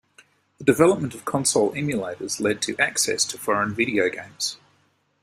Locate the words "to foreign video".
3.25-4.09